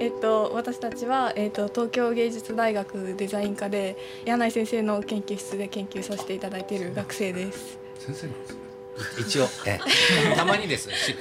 [0.00, 7.78] えっと、私たちは、えっと、東京芸術大学デザイン科で柳井先生の研究室で研究させていただいている学生です。
[7.98, 8.60] 先生なんですね。
[9.18, 9.48] 一応。
[9.66, 9.78] え
[10.34, 10.90] たまにです。
[10.90, 11.14] し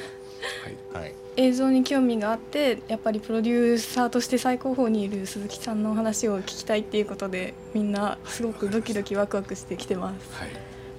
[0.93, 1.03] はい。
[1.03, 1.13] はい。
[1.35, 10.37] 映像に興味があってやっぱりプロデューサーとして最高峰にいる鈴木さんの話を聞きたいっていうことでみんなすごくドキドキワクワクしてきてます。
[10.37, 10.49] はい。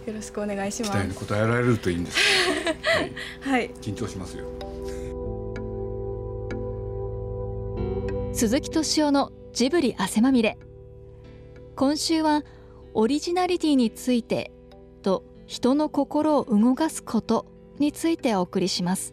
[0.07, 2.19] よろしくお願いし期待にます応えられるといいんです
[2.85, 3.71] はい、はい。
[3.81, 4.45] 緊張しますよ
[8.41, 10.57] 鈴木敏夫のジブリ汗まみれ。
[11.77, 12.43] 今週は
[12.95, 14.51] オリジナリティについて
[15.03, 17.45] と人の心を動かすこと
[17.79, 19.13] についてお送りします。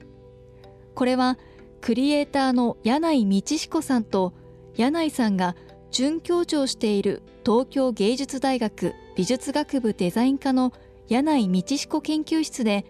[0.95, 1.37] これは
[1.81, 4.31] クリエイターの柳井道彦さんと
[4.77, 5.57] 柳井さんが
[5.91, 10.71] 准教授をしている東京芸術大学美術学部デザイン科の
[11.09, 12.85] 柳井道彦研究室で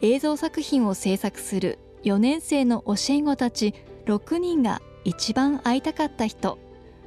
[0.00, 3.74] 映像作品を制作する4年生の教え子たち
[4.06, 6.58] 6人が一番会いたかった人。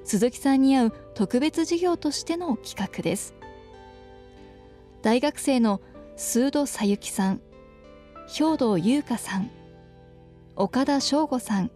[0.05, 3.35] 鈴木さんに会う特別授業としての企画です。
[5.01, 5.81] 大学生の
[6.15, 7.41] 数戸さゆきさん。
[8.25, 9.51] 兵藤優香さん。
[10.55, 11.71] 岡田翔吾さん。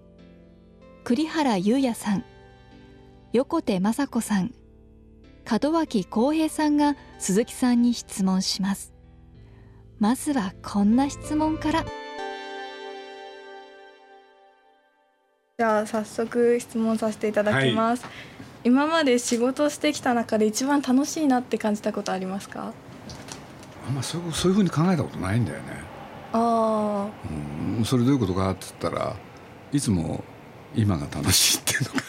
[1.04, 2.24] 栗原優也さん。
[3.34, 4.54] 横手雅子さん。
[5.62, 8.94] 門脇浩平さんが鈴木さんに質問します。
[10.00, 11.86] まずはこんな質問から。
[15.60, 18.04] じゃあ早速質問させていただきます、
[18.64, 22.74] 今まで仕事してきた中で一番楽しいなって感じたことありますか？
[23.88, 25.66] あんまそういうそういうふうに考えたことないんだよね、
[26.32, 27.08] あ
[27.78, 29.16] うん、それどういうことかって言ったら
[29.72, 30.24] いつも
[30.74, 32.02] 今が楽しいっていうのが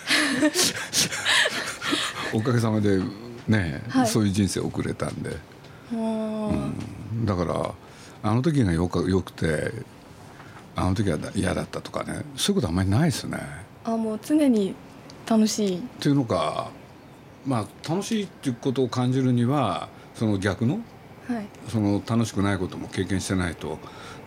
[2.40, 2.98] おかげさまで
[3.46, 4.06] ね、はい。
[4.06, 5.36] そういう人生を送れたんで、う、
[7.26, 7.74] だから
[8.22, 9.70] あの時がよかよくて
[10.76, 13.38] あの時は嫌だったとかねそういうことあんまりないですね。
[13.84, 14.74] あもう常に
[15.28, 16.70] 楽しいっていうのか
[17.46, 20.80] まあ楽しいっていうことを感じるにはその逆の
[21.28, 23.78] はいその楽しくないことも経験してないと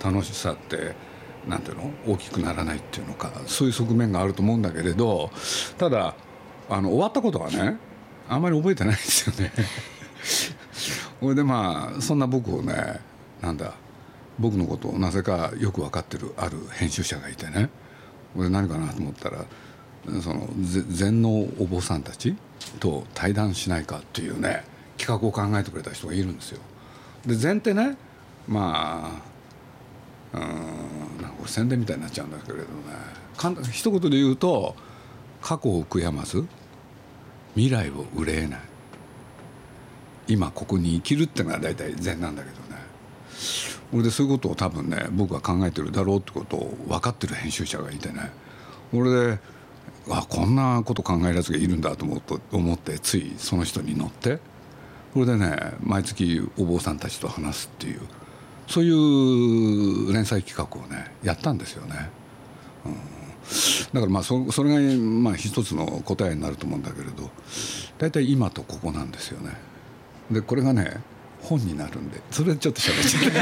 [0.03, 0.95] 楽しさって
[1.47, 5.31] なんていうの大きくならないっていうのかそういう側面があると思うんだけれど
[5.77, 6.15] ただ
[6.69, 7.77] あの終わったことはね
[8.29, 9.51] あんまり覚えてないんですよね。
[11.21, 12.99] そ れでまあそんな僕をね
[13.41, 13.73] なんだ
[14.39, 17.69] 僕のことをなぜかよく分かってるある編集者がいてね。
[18.35, 19.45] 俺何かなと思ったら
[20.21, 22.35] そのぜ禅のお坊さんたち
[22.79, 24.63] と対談しないかっていうね
[24.97, 26.59] 企画を考えてくれた人がいるんですよ。
[27.25, 27.97] で禅ってね
[28.47, 29.21] ま
[30.33, 32.67] あうんなんか宣伝みたいになっちゃうんだけれどね
[33.37, 34.75] 簡単一言で言うと
[35.41, 36.45] 過去を悔やまず
[37.55, 38.59] 未来を憂えない。
[40.27, 42.81] 今ここに生きるっていうのが大体禅なんだけどね。
[43.93, 48.31] 俺でそういうことを多分ね僕は考えてるだろうってことを分かってる編集者がいてね
[48.93, 49.39] 俺で
[50.09, 54.39] あこんなこと考えるやつがいるんだと思って思ってついその人に乗って
[55.13, 58.01] それでね毎月お坊さんたちと話すっていう
[58.67, 58.89] そうい
[60.09, 62.09] う連載企画をねやったんですよね。
[62.85, 62.93] うん
[63.93, 67.29] だからまあそそれがまあ一つの答えになると思うんだけれど
[67.97, 69.53] 大体今とここなんですよね。
[70.29, 70.97] でこれがね
[71.41, 73.37] 本になるんでそれちょっと喋っちゃって。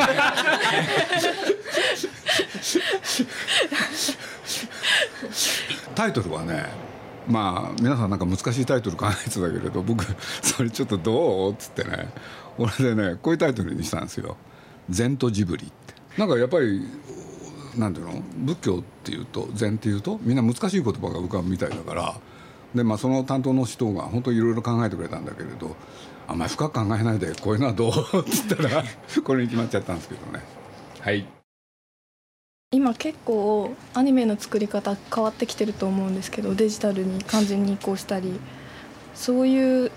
[5.95, 6.65] タイトルはね
[7.27, 10.05] まあ皆さんなんか難しいタイトル考えてたけれど僕
[10.41, 11.53] それちょっとどう？
[11.53, 12.09] っつってね
[12.57, 14.37] 俺でねこういうタイトルにしたんですよ
[14.89, 15.75] 「禅とジブリ」って。
[16.17, 16.81] なんかやっぱり
[17.75, 18.21] なんていうの？
[18.45, 22.15] 仏教っていうと禅っていうとみんな難しい言葉が浮かぶみたいだから
[22.75, 25.75] で、まあ、その担当の人が本当いろいろ考えてくれたんだけれど
[26.27, 28.83] あんまり深く考えないでこういうのはどう って言ったら
[29.23, 30.43] これに決まっちゃったんですけどね。
[30.99, 31.25] はい。
[32.71, 38.33] 今結構アニメの作り方変わってきてると思うんですけどデジタルに完全に移行したり
[39.13, 39.91] そういう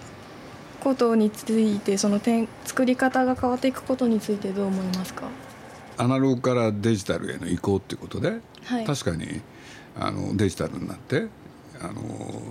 [0.81, 5.25] ことについてその点作り方が変わっていくことについてどう思いますか？
[5.97, 8.85] アナログからデジタルへの移行っていうことで、はい。
[8.85, 9.41] 確かに
[9.99, 11.27] あのデジタルになって
[11.81, 12.43] あの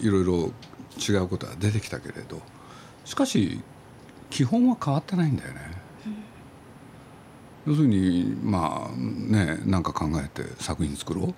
[0.00, 0.52] いろいろ
[0.98, 2.40] 違うことは出てきたけれど
[3.04, 3.60] しかし
[4.28, 5.60] 基本は変わってないんだよね。
[7.66, 11.34] 要するにまあね何か考えて作品作ろ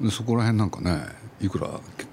[0.00, 1.02] うでそこら辺なんかね
[1.40, 1.68] いくら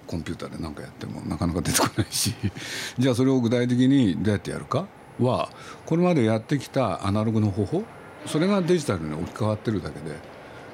[0.08, 2.34] コンピューターで何かやってもなかなか出てこないし
[2.98, 4.88] じゃあそれを具体的にどうやってやるか？
[5.20, 5.50] は
[5.86, 7.84] これまでやってきたアナログの方法？
[8.26, 10.16] それがデジタルに置き換わってるだけで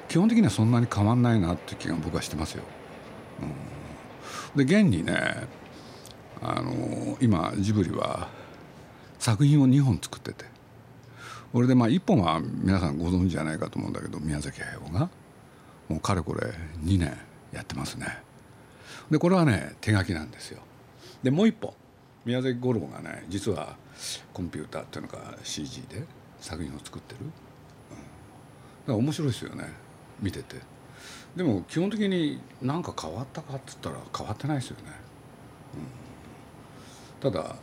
[0.08, 2.62] 基本的にはそんなに変わんないなって気が僕はしてますよ。
[4.56, 5.46] で現にね
[6.42, 8.28] あの今ジブリは
[9.18, 10.54] 作品を2本作ってて。
[11.54, 15.08] 俺でまあ1本は皆さんご存知じゃないかと思うんだけど宮崎駿が。
[15.88, 16.48] もうかれこれ
[16.82, 17.16] 2年
[17.52, 18.06] やってますね。
[19.10, 20.60] でこれはね手書きなんですよ。
[21.22, 21.72] でもう一本。
[22.24, 23.76] 宮崎五郎がね実は
[24.32, 26.02] コンピューターっていうのか CG で
[26.40, 27.36] 作品を作ってる、うん、だか
[28.88, 29.64] ら面白いですよね。
[30.20, 30.56] 見てて。
[31.36, 34.82] でも基本的に何か変わったかっつったら変わってないですよね、
[37.22, 37.56] うん、ただ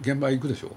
[0.00, 0.70] 現場行くでしょ。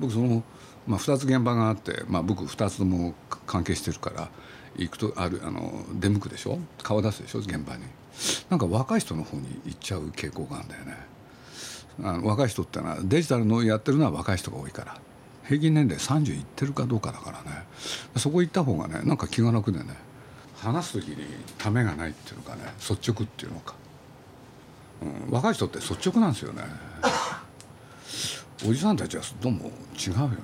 [0.00, 0.42] 僕その、
[0.86, 3.14] まあ、2つ現場があって、まあ、僕2つとも
[3.46, 4.28] 関係してるから
[4.76, 6.58] 行くとあるあの出向くでしょ。
[6.82, 7.84] 顔出すでしょ現場に。
[8.50, 10.96] なんか若い人の方に行っちゃう傾向があるんだよね。
[12.02, 14.96] あの若い人ってのはデジタルのやってるのは若い人が多いから。
[15.44, 17.64] 平均年齢30いってるかどうかだからね。
[18.16, 19.94] そこ行った方がねなんか気が楽でね。
[20.62, 21.16] 話す時に
[21.58, 23.74] ためがないっていうのかね率直っていうのか、
[25.02, 26.62] うん、若い人って率直なんですよね。
[28.64, 30.36] おじさんたちはどうも違うよね。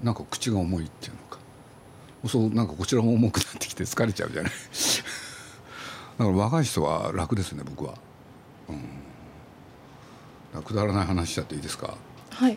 [0.00, 1.38] なんか口が重いっていうのか。
[2.28, 4.52] そうなんかこちらも重くなってきて疲れちゃうじゃない。
[4.52, 7.94] だから若い人は楽ですね僕は、
[10.54, 11.96] うん、くだらない話しちゃっていいですか？
[12.30, 12.56] はい。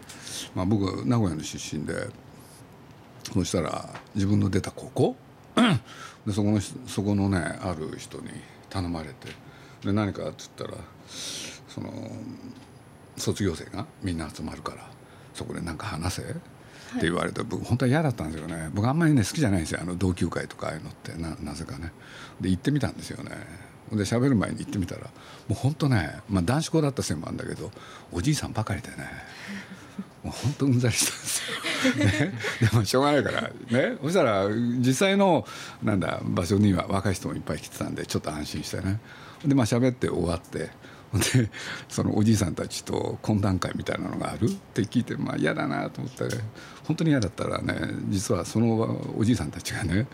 [0.54, 2.10] まあ僕名古屋の出身で
[3.34, 5.16] そしたら自分の出た高校
[6.28, 8.30] でそこのそこのねある人に
[8.70, 9.30] 頼まれて
[9.84, 10.74] で何かっつったら
[11.08, 11.92] その
[13.16, 14.90] 卒業生がみんな集まるから
[15.34, 18.70] そこで何か話せって言われて、僕本当は嫌だったんですよね。
[18.74, 19.80] 僕あんまりね好きじゃないんですよ。
[19.82, 21.92] あの同級会とかああいうのってななぜかね。
[22.40, 23.32] で行ってみたんですよね。
[23.92, 25.10] で喋る前に行ってみたらも
[25.52, 27.72] う本当ね、まあ、男子校だったせいもあるんだけど
[28.12, 28.96] おじいさんばかりでね
[30.24, 32.34] もう本当うんざりしたんですよ、ね、
[32.72, 33.42] でもしょうがないから。
[33.42, 33.98] ね。
[34.02, 35.46] そしたら実際の
[35.84, 39.00] なんだ場所には若い人もいっぱい来てたんでちょっと安心してね。
[39.46, 40.70] でまあ喋って終わって。
[41.34, 41.50] で
[41.88, 44.50] そのおじいさんたちと懇談会みたいなのがある？
[44.50, 46.26] って聞いてまあ嫌だなと思って
[46.86, 47.76] 本当に嫌だったらね
[48.10, 50.06] 実はそのおじいさんたちがね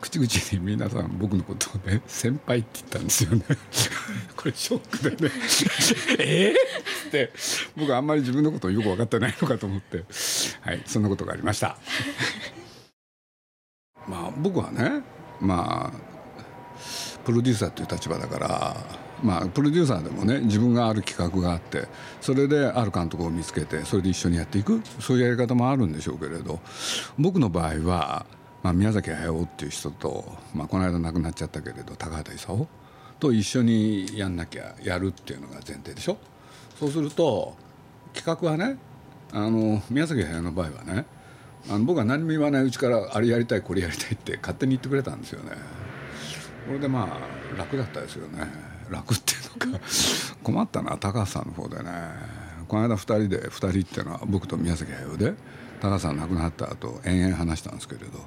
[0.00, 3.44] 口々に皆さん僕のことをね先輩って言ったんですよね。
[4.36, 5.32] これショックでね。
[6.18, 7.32] えっって
[7.76, 10.04] 僕あんまり自分のことをよく分かってないのかと思って。
[10.60, 11.76] はいそんなことがありました。
[14.06, 15.02] まあ僕はね
[15.40, 16.10] まあ
[17.24, 18.76] プロデューサーという立場だから
[19.22, 21.86] まあプロデューサーでもね自分がある企画があって
[22.20, 26.60] それである監督を見つけてそれで一緒にやっていくそういうやり方もあるんでしょうけれど
[27.18, 28.26] 僕の場合は
[28.62, 30.24] まあ、宮崎駿っていう人と、
[30.54, 32.66] まあ、この間亡くなっちゃったけれど高畑勲
[33.18, 36.18] と一緒にやんなきゃやるっていうのが前提でしょ。
[36.78, 37.54] そうすると
[38.14, 38.78] 企画はね
[39.32, 41.04] あの宮崎駿の場合はね
[41.68, 45.52] あの僕は何も言わないうちからあれやりたいこれやりたいって勝手に言ってくれたんですよね。
[46.66, 47.18] これでま
[47.54, 48.46] あ楽だったですよね。
[48.88, 49.36] 楽ってい
[49.66, 49.84] うのか。
[50.42, 52.39] 困ったのは高橋さんの方でね。
[52.70, 55.34] この間2人で2人っていうのは僕と宮崎駿で
[55.80, 58.20] 高橋さん亡くなった後延々話したんですけれど、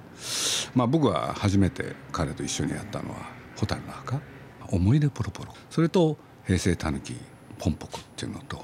[0.75, 4.19] まあ、僕は初めて彼と一緒にやったのは「蛍の墓」
[4.67, 7.15] 「思い出ポロポロ」それと「平成たぬき
[7.57, 8.61] ポンポコ」っていうのと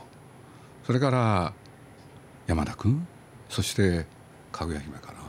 [0.86, 1.54] それから
[2.46, 3.08] 山田君
[3.48, 4.06] そして
[4.52, 5.20] かぐや姫かな。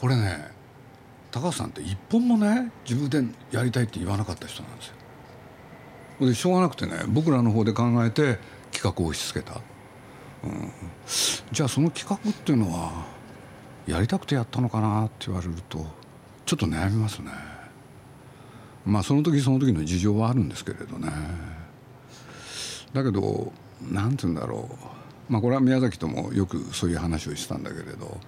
[0.00, 0.50] これね
[1.30, 4.94] 高橋さんって一本もね自分でやりたいって言わなかった人なんですよ。
[6.26, 8.38] でしょうがなくてね僕らの方で考えて
[8.76, 9.58] 企画を押し付けた。
[10.44, 10.70] うん、
[11.50, 13.06] じゃあその企画っていうのは
[13.86, 15.84] やりたくてやったのかなって言われると
[16.44, 17.30] ちょっと悩みますね。
[18.84, 21.08] まあその時その時の事情はあるんですけれどね。
[22.92, 23.52] だけど
[23.90, 25.32] 何て言うんだろう。
[25.32, 28.20] まあこれは宮崎ともよくそういう話をしたんだけれど。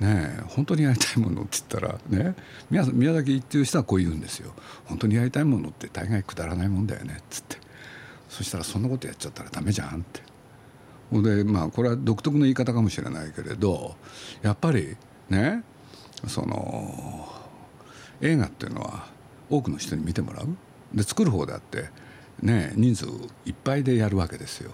[0.00, 2.34] ねえ本当にやりたいものって言ったらね
[2.70, 4.52] 宮宮崎っていう人はこう言うんですよ。
[4.84, 7.71] 本当にやりたいものって大概くだらないもんだよねっつって。
[8.32, 10.22] そしたらそんなことやっちゃったらダメじゃんって。
[11.12, 13.94] でまあこれは独特の言い方かもしれないけれど
[14.40, 14.96] やっぱり
[15.28, 15.62] ね
[16.26, 17.28] その
[18.22, 19.08] 映画っていうのは
[19.50, 20.48] 多くの人に見てもらう。
[20.94, 21.90] で作る方であって
[22.40, 23.06] ね人数
[23.44, 24.70] いっぱいでやるわけですよ。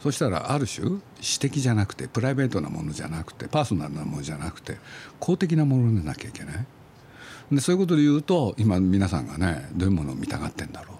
[0.00, 4.78] そしたらある種私的じゃなくてプライベートなものじゃなくてパーソナルなものじゃなくて
[5.20, 6.66] 公的なものでなきゃいけない。
[7.52, 10.96] でそういうことで言うと今皆さんがねどういうものを見たがってんだろう。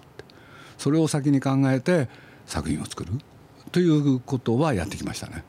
[0.87, 2.09] それを先に考えて
[2.47, 3.11] 作品を作る
[3.73, 5.43] ということはやってきましたね。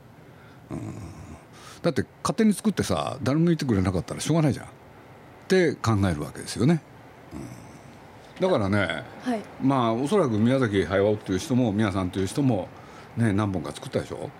[0.68, 0.80] うん、
[1.80, 4.68] だって勝手に作ってさ誰も言ってくれなかったらしょうがないじゃんっ
[5.46, 6.82] て考えるわけですよね。
[7.32, 12.66] うん、だからね、はい、まあおそらく宮崎駿っていう人も宮さんという人も、
[13.16, 14.30] ね、何本か作ったでしょ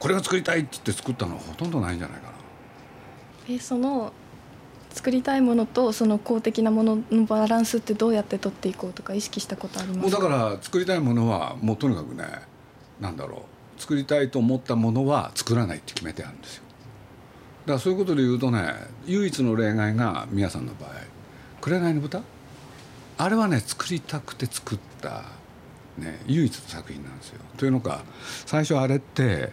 [0.00, 2.34] これが作りたいって言って作ったのはほとんどないんじゃないかな。
[3.54, 4.12] えその
[4.90, 10.22] 作りたいものとその公的なもののバランスってどうやって取っていこうとか意識したことありますか？
[10.22, 12.24] だから作りたいものはもうとにかくね
[13.00, 13.44] なんだろ
[13.78, 13.80] う。
[13.80, 16.64] 作りたいと思ったものは作らないって決めてあるんですよ。
[17.64, 18.74] だからそういうことで言うとね
[19.06, 20.90] 唯一の例外が宮さんの場合
[21.62, 22.20] 「紅の豚」
[23.16, 25.22] あれはね作りたくて作った
[25.98, 27.40] ね、唯一の作品なんですよ。
[27.58, 28.04] というのか
[28.46, 29.52] 最初あれって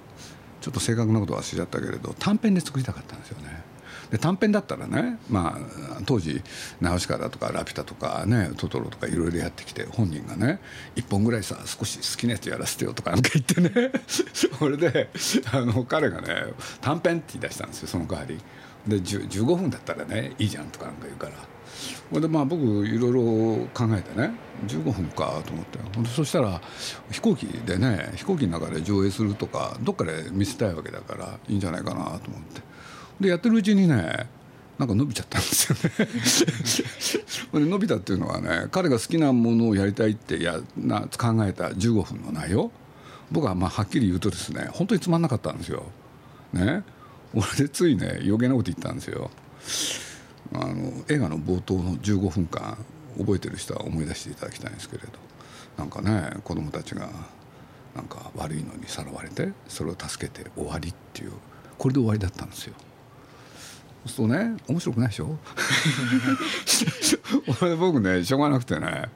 [0.61, 3.63] ちょっと正確なこと忘れちゃったけれど短編で作りたかったんですよね。
[4.11, 6.41] で短編だったらね、まあ、当時
[6.79, 10.59] 「ナウシカ」だとか「ラピュタ」とかね「トトロ」とかいろいろやってきて本人がね
[10.95, 15.09] 「一本ぐらいさ少し好きなやつやらせてよ」とかなんか言ってね それで
[15.51, 18.39] あの彼がね短編って言い出したんですよその代わり。
[18.87, 21.33] で15分だったらねいいじゃんとかなんか言うから。
[22.11, 23.21] ほんでまあ僕いろいろ
[23.73, 24.31] 考えてね
[24.67, 26.61] 15分かと思ってほんでそしたら
[27.11, 32.61] 飛行機でね飛行機の中で上映するとかどっかで見せたいわけだからいいんじゃないかなと思って
[33.19, 34.29] でやってるうちにね
[34.77, 35.71] なんか伸びちゃったんです
[37.53, 42.71] よね 伸びたっていうのはね彼が好きなものをやりたいってやな考えた15分の内容
[43.31, 45.83] 僕はまあはっきり言うとですね本当につまんなかったんですよ。
[46.53, 46.83] ね
[47.33, 49.29] 俺でついね余計なこと言ったんですよ。
[50.53, 52.77] あの映画の冒頭の15分間
[53.17, 55.09] 覚えてる人は思い出していただきたいんですけれど
[55.77, 57.09] なんかね子供たちが
[57.95, 61.33] なんか悪いのにさらわれてそれを助けて終わりっていう
[61.77, 62.75] これで終わりだったんですよ。
[64.07, 64.57] そうするとね。
[64.67, 65.37] 面白くないでしょ？
[67.61, 69.09] 俺僕ねしょうがなくてね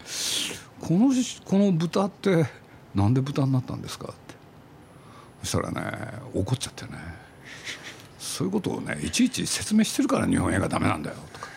[0.80, 1.12] この
[1.46, 2.46] この豚って
[2.94, 4.36] なんで豚になったんですかって。
[5.44, 5.82] そしたらね
[6.34, 6.92] 怒っちゃってね。
[8.20, 11.16] そういうことをねいちいち説明してるから日本映画ダメなんだよ。
[11.34, 11.48] とか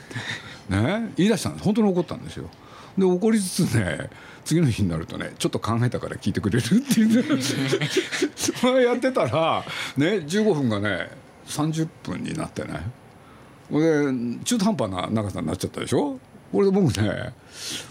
[0.70, 1.12] ね？
[1.16, 1.64] 言い出したんです。
[1.64, 2.48] 本当に怒ったんですよ。
[2.96, 4.08] で怒りつつね
[4.44, 7.42] 次の日になるとねちょっと考えたから聞いてくれるっていうね。
[8.36, 9.64] それやってたら
[9.96, 11.10] ね15分がね
[11.46, 12.80] 30分になってね
[13.80, 16.18] で中途半端な長さになっちゃったでしょ？
[16.52, 17.32] これで僕ね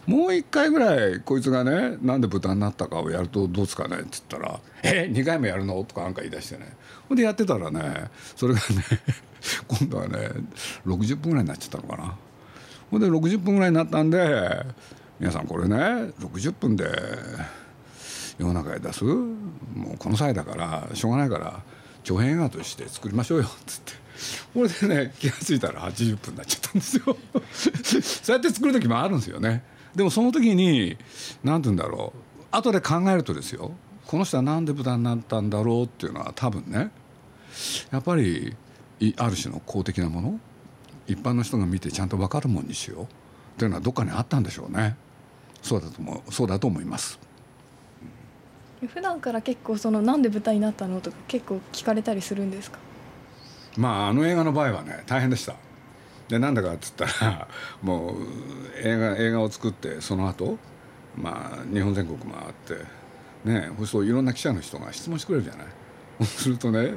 [0.06, 6.74] もう一回ぐらいこいつがねなんで豚になったかをやるとどうですかねって言ったら「え2回もやるの?」とかなんか言い出してね。
[7.10, 8.66] ほんでやってたらねそれがね
[9.68, 10.30] 今度はね
[10.86, 12.16] 60分ぐらいになっちゃったのかな。
[12.90, 14.66] ほんで60分ぐらいになったんで
[15.20, 16.86] 皆さんこれね60分で
[18.38, 19.04] 世の中へ出す？
[19.04, 19.25] も
[19.96, 21.62] うこの際だからしょうがないから
[22.03, 23.93] 長編映画として作りましょうよっつって
[24.53, 27.17] これでね気が付いたら80分になっちゃったんですよ
[28.24, 29.63] そうやって作る時もあるんですよね
[29.95, 30.98] でもその時に
[31.43, 33.72] 何て言うんだろう後で考えるとですよ
[34.07, 36.91] この人は何で豚になったんだろうっていうのは多分ね
[37.91, 38.55] やっぱり
[39.17, 40.39] ある種の公的なもの
[41.07, 43.07] 一般の人が見てちゃんと分かるもんにしようっ
[43.57, 44.95] ていうのはどっかにあったんでしょうね
[45.62, 47.19] そうだと思うそうだと思います
[48.88, 52.78] 普段から結構そのなんで豚になったのとか結構聞かれたりするんですか？
[53.78, 55.56] まああの映画の場合はね大変でした。
[56.28, 57.48] でなんだかっつったら
[57.82, 58.16] もう
[58.82, 60.58] 映画映画を作ってその後
[61.16, 62.86] まあ日本全国回って
[63.50, 65.66] ねそうするといろんな記者の人が質問してくれるじゃない。
[66.20, 66.94] そ うするとね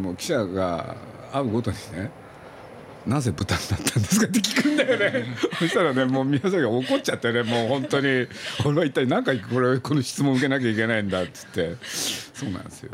[0.00, 0.96] もう記者が
[1.32, 2.10] 会うごとにね
[3.06, 5.26] なぜ豚になったんですかって聞くんだよね。
[5.58, 8.26] そしたらねもう宮崎が怒っちゃってねもう本当に
[8.64, 11.76] 俺は一体何回これこの質問受けなきゃいけないんだっつって。
[11.82, 12.90] そうなんですよ。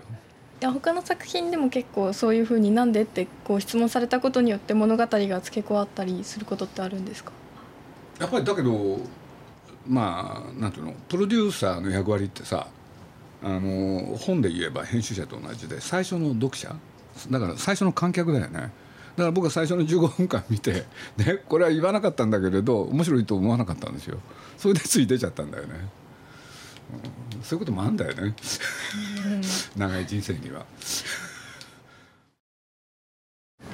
[0.61, 7.33] いや他の作品でも結構そういうふうになんでってこう質問されたことによって物語が付け加わったりすることってあるんですか？
[8.21, 9.01] やっぱりだけど
[9.89, 12.69] まあなんていうのプロデューサーの役割ってさ
[13.43, 16.77] あの本で言えば編集者と同じで最初の読者
[17.31, 18.53] だから最初の観客だよね。
[18.53, 18.71] だ
[19.17, 20.85] から僕は最初の15分間見て、
[21.17, 24.19] ね、これは言わなかったんだけれど面白いと思わなかったんですよ。
[24.57, 25.75] それでつい出ちゃったんだよね、
[27.35, 28.35] うん、そういうこともあるんだよね。
[29.77, 30.65] 長い人生には。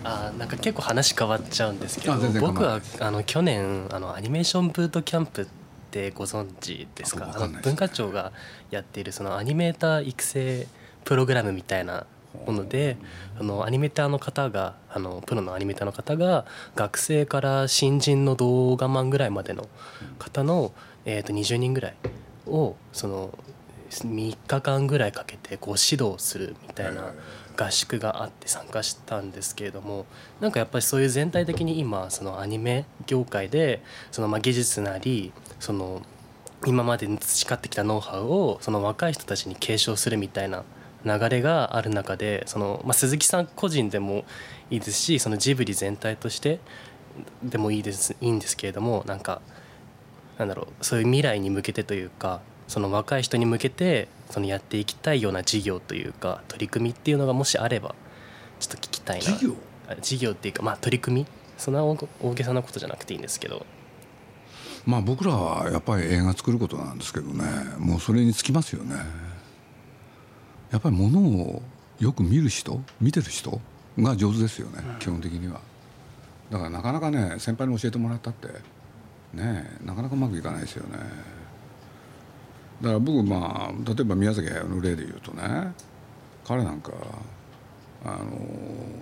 [0.04, 5.46] あなんか結構話変わっちゃうんですけど僕はあの去年あのアニメーションブートキャンプっ
[5.90, 7.32] てご存知ですか？
[7.34, 8.32] あの文化庁が
[8.70, 10.66] やっているそのアニメーター育成
[11.04, 12.06] プログラムみたいな
[12.46, 12.96] もので
[13.38, 16.44] あのアニメーターの方があのプロのアニメーターの方が
[16.76, 19.68] 学生から新人の動画マンぐらいまでの
[20.18, 20.72] 方の、
[21.04, 21.94] えー、と20人ぐらい
[22.46, 23.36] をその
[23.90, 27.12] 3日間ぐらいかけてこう指導するみたいな
[27.56, 30.06] 合宿があって参加したんですけれども
[30.40, 33.82] なんかやっぱりそういう全体的に今そのアニメ業界で
[34.12, 36.02] そのま技術なりその
[36.66, 40.64] 今まで培ってきたノウハウをその若い人たちに継承するみたいな
[41.04, 44.24] 流れがある中でその、まあ、鈴木さん個人でも
[44.70, 46.60] いいですしそのジブリ全体として
[47.42, 49.40] でもいいですいいんですけれどもなんか
[50.38, 57.94] なんだろうそういう未来に向けてというかその若い人に向けてそのやっていきたいような事業というか取り組みっていうのがもしあれば
[58.60, 59.24] ちょっと聞きたいな。
[59.24, 59.54] 事業？
[60.02, 61.26] 事業っていうかまあ取り組み？
[61.56, 61.96] そんな大
[62.34, 63.64] げさなことじゃなくていいんですけど。
[64.84, 67.44] まあ僕らはやっぱり映画作ることなんですけどね。
[67.78, 68.96] もうそれにつきますよね
[70.70, 71.62] やっぱりものを
[71.98, 73.60] よく見る人見てる人
[73.98, 75.60] が上手ですよね、うん、基本的には。
[76.50, 78.48] だからなかなかね先輩に教えてもらったって
[79.34, 80.98] ねなかなかうまくいかないですよね。
[82.80, 85.72] だから僕まあ例えば宮崎駿の例で言うとね
[86.46, 86.92] 彼なんか
[88.04, 88.24] あの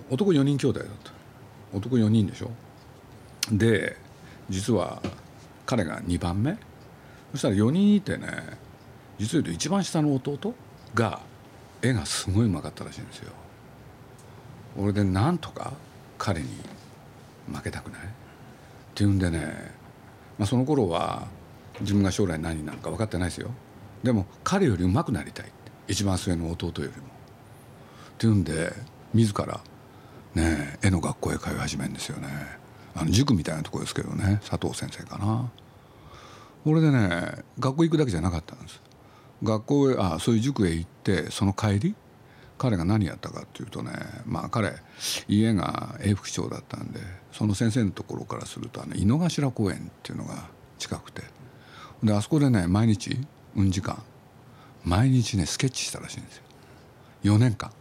[0.09, 1.11] 男4人兄弟だった。
[1.73, 2.49] 男4人でしょ。
[3.51, 3.95] で
[4.49, 5.01] 実は
[5.65, 6.57] 彼が2番目。
[7.31, 8.27] そしたら4人いてね
[9.19, 10.53] 実を言うと一番下の弟
[10.95, 11.19] が
[11.81, 13.31] 絵がすごいうまかったらしいんですよ。
[14.77, 15.73] 俺でなんとか
[16.17, 16.47] 彼に
[17.51, 18.01] 負けたくない？
[18.01, 18.03] っ
[18.95, 19.71] ていうんでね、
[20.37, 21.27] まあ、その頃は
[21.79, 23.49] 自分が将来何になるか分かってないですよ。
[24.03, 25.51] でも彼より上手くなりたい。
[25.87, 27.07] 一番上の弟よりも。
[27.07, 28.73] っていうんで
[29.13, 29.61] 自ら
[30.35, 32.27] ね絵の学校へ通い始めるんですよね。
[32.95, 35.49] あの塾みたいなとこですけどね佐藤先生かな。
[36.65, 38.81] 俺でね学校行くだけじゃなかったんです。
[39.43, 41.95] 学校へあそういう塾へ行ってその帰り
[42.57, 43.91] 彼が何やったかっていうとね
[44.25, 44.73] まあ彼
[45.27, 46.99] 家が永福町だったんで
[47.31, 50.45] その先生のところからするとあの井の頭公園っていうのが
[50.79, 51.21] 近くて
[52.03, 53.17] であそこでね毎日
[53.55, 54.01] うん時間
[54.87, 56.43] 毎日ねスケッチしたらしいんですよ。
[57.23, 57.71] 4年間。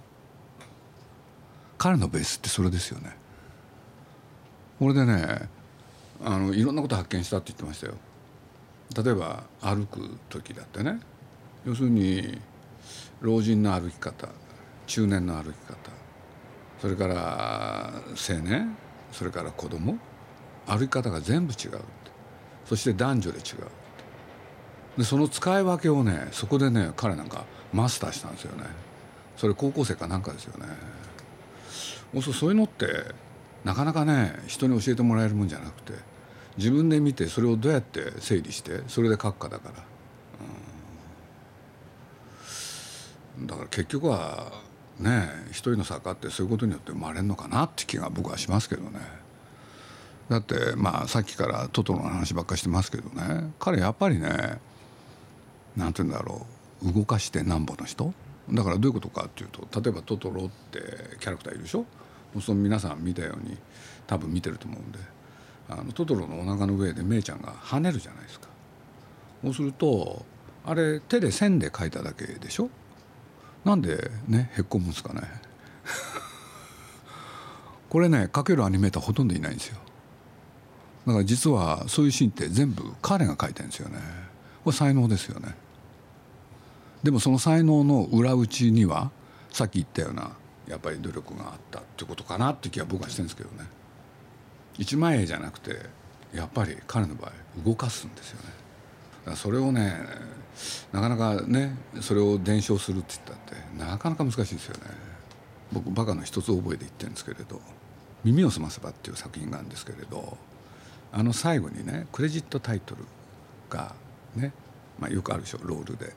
[1.79, 3.17] 彼のベースってそれですよね。
[4.81, 5.49] これでね
[6.25, 7.95] あのいろんなこと発見したって言ってましたよ。
[9.05, 10.99] 例えば歩く時だってね
[11.67, 12.41] 要するに
[13.21, 14.29] 老人の歩き方
[14.87, 15.75] 中年の歩き方
[16.81, 18.77] それから青年
[19.13, 19.99] それから子供
[20.67, 21.81] 歩き方が全部違う
[22.65, 23.45] そして男女で違う
[24.99, 28.65] でその使い分けをねそこでね彼なんかマスターしたんですよね。
[29.37, 30.67] それ高校生かなんかですよね。
[32.23, 32.87] そういうのって
[33.65, 35.93] なかなかね人に教えてもらえるもんじゃなくて
[36.57, 39.83] 自分で見てそれをどうやって整理してそれで書くかだから、うん、
[43.43, 44.53] だから結局は
[44.99, 49.01] ね一人の作家ってそういうことによって生まれるのかなって気が僕はしますけどね。
[50.29, 53.53] だってまあさっきからトトロの話ばっかしてますけどね。
[53.59, 54.59] 彼やっぱりね
[55.77, 56.47] 何て言うんだろ
[56.83, 56.93] う。
[56.93, 58.13] 動かしてなんぼの人？
[58.51, 60.81] だからどういうことかっていうと例えばトトロって
[61.21, 61.85] キャラクターいるでしょ？
[62.41, 63.57] その皆さん見たように
[64.07, 64.99] 多分見てると思うんで。
[65.69, 68.47] あのトトロのお腹の上でメイちゃんが跳ねるじゃないですか。
[69.43, 70.25] そうすると
[70.65, 72.71] あれ手で線で描いただけでしょ？
[73.67, 75.23] なんでねへっこむんですかね。
[77.91, 79.79] これね描けるアニメーターほとんどいないんですよ。
[81.05, 83.99] だから実はそういうシーンって全部彼が描いてるんですよね。
[84.63, 85.57] これ才能ですよね。
[87.03, 89.11] でもその才能の裏打ちには
[89.51, 90.31] さっき言ったような
[90.69, 93.69] やっぱり努力があったってことかなって気は僕はしてるんですけどね。
[94.79, 95.77] 一枚絵じゃなくて
[96.33, 97.33] やっぱり彼の場合
[97.65, 98.45] 動かすんですよね。
[98.45, 99.97] だからそれをね
[100.93, 104.83] なかなかねそれを伝承するって言ったってなかなか難しいですよね。
[105.73, 107.61] 僕バカの一つ覚えで言ってるんですけれど
[108.25, 110.39] 「耳をすませば」っていう作品があるんですけれど
[111.13, 113.05] あの最後にねクレジットタイトル
[113.69, 113.95] が
[114.37, 114.53] ね、
[114.99, 116.15] まあ、よくあるでしょロールで。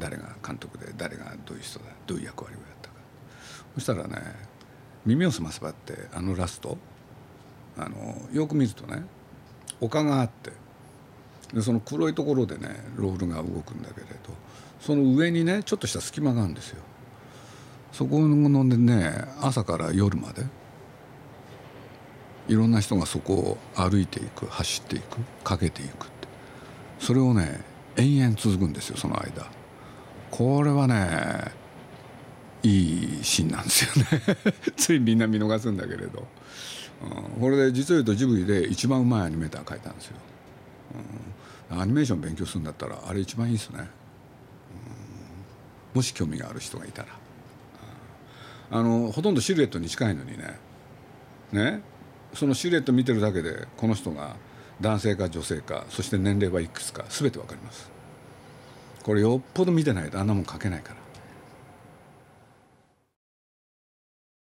[0.00, 2.94] 誰が監督で誰がどういう人だどういう役割をやったか。
[3.74, 4.16] そしたらね
[5.06, 6.78] 「耳をすませば」ってあのラスト
[7.78, 9.04] あのよく見るとね
[9.80, 10.52] 丘があって
[11.52, 14.34] でその黒いところでねロールが動くんだけれど
[14.80, 16.82] その上にねちょっとした隙間があるんですよ。
[17.92, 20.44] そこのね朝から夜まで
[22.48, 26.28] いろんな人がそこを歩いていく走っていくかけていくって。
[27.00, 27.60] それをね
[27.96, 29.46] 延々続くんですよその間。
[30.30, 31.52] これはね
[32.62, 34.22] いいシーンなんですよね。
[34.76, 36.26] ついみんな見逃すんだけれど、
[37.02, 40.16] うん、これで実を言うとジブリで一番うまいアニメーター描いたんですよ、
[40.94, 41.00] うん。
[41.70, 43.88] アニメーション勉強するんだったらあれ一番いいですね、
[45.94, 47.08] もし興味がある人がいたら、
[48.72, 50.58] あのほとんどシルエットに近いのにね。
[51.52, 51.82] ね。
[52.34, 54.36] そのシルエット見てるだけでこの人が
[54.80, 57.90] 男性か女性かそして年齢はいくつか全て分かります。
[59.02, 61.00] これよっぽど見てないとあんなもん書けないから。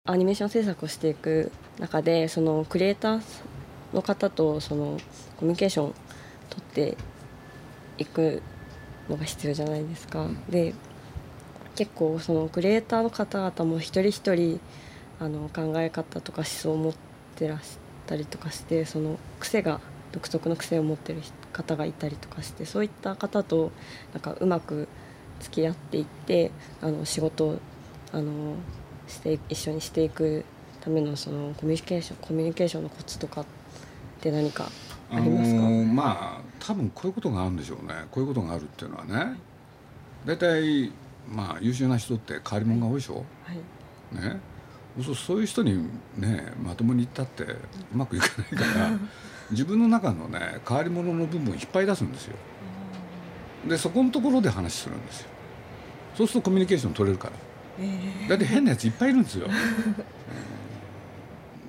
[0.07, 3.21] アニメーション制作をしていく中でそのクリエイター
[3.93, 4.99] の方とその
[5.37, 5.93] コミュニケーション
[6.49, 6.97] 取って
[7.97, 8.41] いく
[9.09, 10.27] のが必要じゃないですか。
[10.49, 10.73] で
[11.75, 14.59] 結構そのクリエイターの方々も一人一人
[15.19, 16.93] あの考え方とか思想を持っ
[17.35, 17.77] てらし
[18.07, 19.81] たりとかしてその癖が
[20.13, 23.71] 独特の癖を持ってる方がいたりとかしてそういった方と
[24.13, 24.87] なんかうまく
[25.41, 27.59] 付き合っていってあの仕事を
[28.13, 28.55] あの
[29.07, 30.45] して一緒にしていく
[30.79, 33.45] ためのそのコミュニケーションコミュニケーションのコツとかっ
[34.21, 34.69] て何か
[35.11, 37.93] ありますか、まあ多分こういうことがあるんでしょうね。
[38.09, 39.39] こういうことがあるっていうのはね。
[40.25, 40.91] 大体
[41.29, 44.39] まあ優秀な人って変わり者が多いでしょ、はい、ね。
[45.15, 47.57] そういう人にねまともに言ったってう
[47.93, 48.91] まくいかないから
[49.51, 52.35] 自分の中のね変わり者の部分を引っ張り出すんですよ。
[53.67, 55.29] でそこのところで話するんですよ。
[56.15, 57.33] そうするとコミュニケーション取れるから、
[57.79, 59.47] えー、だって変なやついっぱいいるんですよ、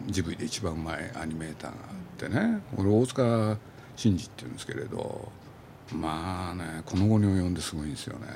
[0.06, 2.60] うん、ジブリで一番うまいアニメーターがあってね。
[2.76, 3.58] 俺大塚
[3.96, 5.32] 真治っていうんですけれど
[5.92, 8.26] まあねこの後に及んですごいんですよね。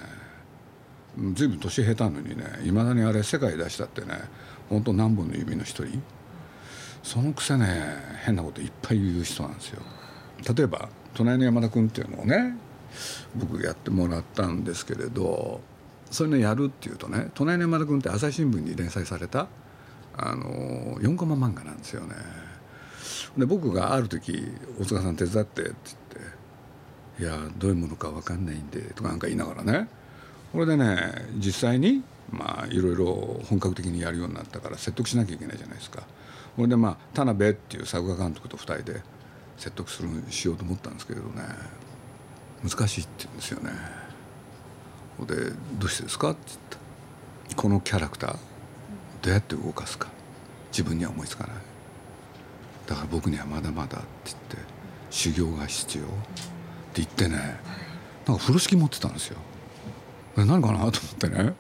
[1.35, 4.15] 随分年下手なのにねいまだにあれ世界出したってね
[4.69, 6.03] 本当何本の指の一人。
[7.03, 9.83] そのくせね変なこといっぱい言う人なんですよ。
[10.55, 12.57] 例えば隣の山田君っていうのをね
[13.35, 15.61] 僕やってもらったんですけれど
[16.11, 19.49] そういうのやるっていうとね隣の山田君って朝日新聞に連載された
[20.17, 22.15] あの4コマ漫画なんですよね。
[23.37, 24.47] で僕がある時
[24.81, 25.75] 「大塚さん手伝って」って
[27.19, 29.89] 言って「いやどういうものか分かんないんで」とかなんか言いながらね
[30.53, 36.03] これでね実際にまあいろいろ本格的にやるようになったから説得しなきゃいけないじゃないですか。
[36.57, 39.03] これでまあ田辺っていう作画監督と2人で
[39.57, 41.43] 説得するしようと思ったんですけれどね
[42.63, 43.71] 難しいって言うんですよね。
[45.27, 46.59] で「どうしてですか?」って言っ
[47.49, 48.37] たこのキャラクター
[49.23, 50.09] どうやって動かすか
[50.73, 51.57] 自分には思いつかない
[52.91, 54.57] だから僕にはまだまだって言って
[55.11, 56.05] 修行が必要。
[56.05, 56.11] って
[56.95, 57.37] 言ってね
[58.27, 59.39] なんか風呂敷持ってたんですよ。
[60.37, 61.55] 何かなと思ってね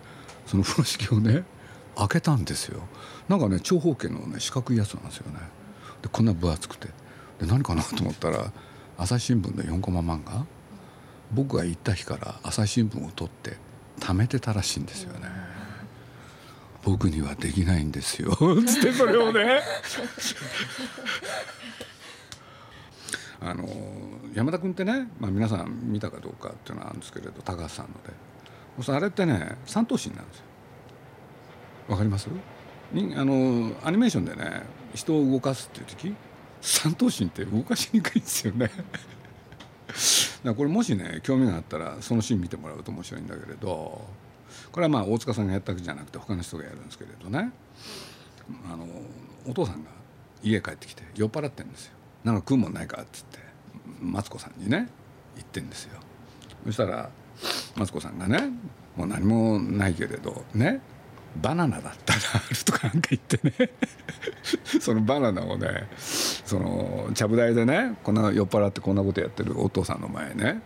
[0.44, 1.44] その風呂敷をね
[1.96, 2.82] 開けたんですよ。
[3.28, 5.38] なんかね長方形のね四角いやつなんですよね。
[6.02, 6.88] でこんな分厚くて。
[7.38, 8.52] で何かなと思ったら
[8.98, 10.44] 朝日新聞の4コマ漫画。
[11.30, 13.56] 僕が行った日から朝日新聞を取って
[14.00, 15.28] 貯めてたらしいんですよね。
[16.82, 18.36] 僕にはできないんですよ。
[18.66, 19.60] つってそれをね。
[23.42, 23.66] あの
[24.34, 28.12] 山田君ってね、まあ、皆さん見たかどうかっていうのはあるんですけれど高橋さんので。
[28.86, 30.44] あれってね三頭身なんですよ。
[31.88, 32.28] わかります？
[32.92, 34.62] にあのアニメーションでね
[34.94, 36.14] 人を動かすっていう時
[36.60, 38.70] 三頭身って動かしにくいんですよね。
[40.44, 44.06] だこれもしね興味があったらそのシーン見てもらうと面白いんだけれど
[44.72, 47.52] これはまあ大塚さんがやったわけじゃなくて他の人がやるんですけれどね。
[48.72, 48.86] あの
[49.46, 49.90] お父さんが
[50.42, 51.92] 家帰ってきて酔っ払ってるんですよ
[52.24, 53.38] 「なんか食うもんないか?」っつって
[54.00, 54.88] マツコさんにね
[55.36, 56.00] 言ってんですよ。
[56.66, 57.10] そしたら
[57.76, 58.50] マツコさんがね
[58.96, 60.80] もう何もないけれどね
[61.40, 63.70] バナナだったらあるとかなんか言ってね。
[64.80, 70.60] そのバナナをねそのちゃぶ台でねこんな酔っ払ってこんなことやってるお父さんの前ね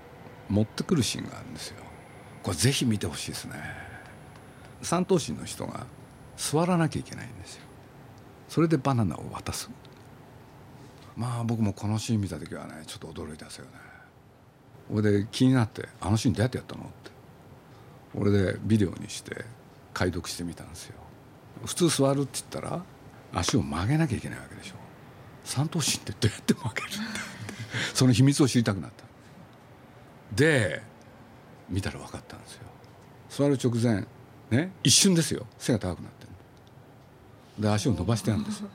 [0.49, 1.77] 持ってくるシーンがあるんですよ。
[2.43, 3.55] これぜひ見てほしいですね。
[4.85, 5.87] 三頭身の人が
[6.37, 7.62] 座らなきゃいけないんですよ。
[8.49, 9.70] それでバナナを渡す。
[11.16, 13.70] まあ僕もこのシーン見た時はねちょっと驚いたですよね。
[14.90, 17.11] 俺で気になって「あのシーンどうやってやったの?」って。
[18.16, 19.44] 俺でビデオにして
[19.92, 20.94] 解読してみたんですよ。
[21.64, 22.85] 普通座るって言ったら
[23.33, 24.75] 足を曲げなきゃいけないわけでしょ。
[25.44, 26.97] 三頭身ってどうやって曲げるんだ
[27.92, 29.05] その秘密を知りたくなった。
[30.35, 30.83] で
[31.68, 32.62] 見たら分かったんですよ。
[33.31, 34.07] 座る直前
[34.51, 35.47] ね一瞬ですよ。
[35.59, 36.27] 背が高くなって
[37.59, 37.63] る。
[37.63, 38.69] で足を伸ばしてあるんですよ。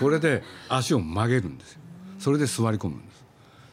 [0.00, 1.80] これで足を曲げるんですよ。
[2.18, 3.24] それで座り込むんです。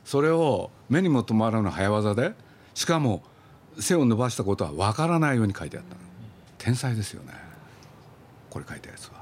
[0.05, 2.33] それを目にも留まらぬ早技で
[2.73, 3.23] しかも
[3.79, 5.95] 背を伸ばしたことは分からないように書いてあった
[6.57, 7.33] 天才ですよね。
[8.49, 9.21] これ書いたやつは。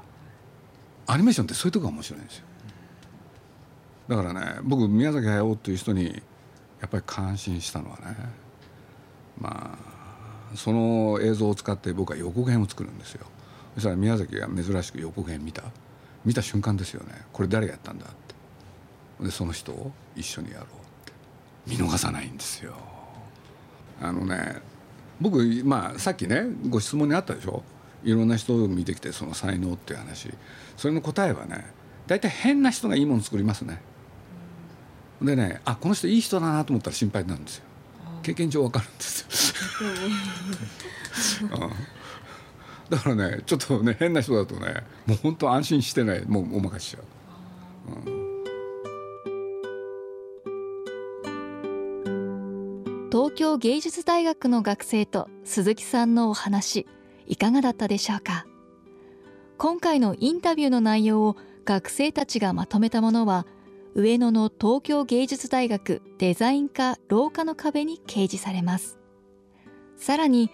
[1.06, 2.44] アニメーションってそういうとこが面白いんですよ。
[4.08, 6.22] だからね僕宮崎駿っていう人に
[6.80, 8.16] やっぱり感心したのはね
[9.40, 9.89] まあ
[10.54, 13.26] その映像を使って僕は予告編を作るんですよ。
[13.74, 15.62] そしたら宮崎が珍しく予告編見た？
[16.24, 17.14] 見た瞬間ですよね。
[17.32, 18.08] これ誰がやったんだっ
[19.18, 19.24] て。
[19.24, 20.68] でその人を一緒にやろうっ
[21.04, 21.12] て。
[21.66, 22.74] 見逃さないんですよ。
[24.02, 24.56] あのね
[25.20, 27.62] 僕まあさっきねご質問にあったでしょ？
[28.02, 30.30] いろんな人を見てきてその才能っていう話。
[30.76, 31.66] それの答えはね
[32.06, 33.80] 大体変な人がいいもの作りますね。
[35.22, 37.64] でねあこの人いい人だなと思ったら心配になるんですよ。
[38.22, 39.52] 経験上わかるんです
[41.42, 41.70] よ、うん、
[42.90, 47.04] だからねちょっとね変な人だとねもう本当安心してないもうお任せしちゃう、
[48.06, 48.20] うん。
[53.10, 56.86] 東京芸術大学の学生と鈴木さんのお話
[57.26, 58.46] いかがだったでしょうか？
[59.58, 63.46] 今回のインタビューの内容を学生たちがまとめたものは
[63.94, 68.98] 上野の東京芸術大学デザイン科廊下の壁に掲示されます
[69.96, 70.50] さらに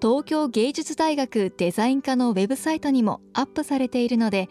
[0.00, 4.48] 東京芸術大学デザイン科のウェブサイトにもアップされているので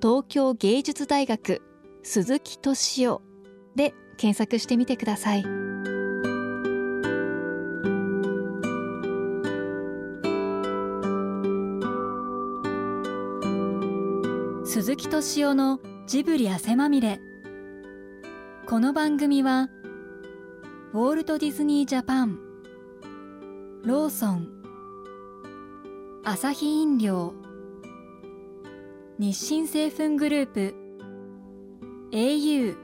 [0.00, 1.62] 東京芸術大学
[2.02, 3.22] 鈴木敏夫
[3.76, 5.44] で検索してみてください。
[14.64, 17.20] 鈴木敏夫のジブリ汗まみれ
[18.68, 19.70] この番組は
[20.92, 22.38] ウォールト・ディズニー・ジャパン
[23.82, 24.48] ローソン
[26.22, 27.32] アサヒ飲料
[29.18, 30.74] 日清製粉グループ
[32.12, 32.76] au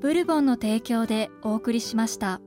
[0.00, 2.40] ブルボンの提供でお送りしました。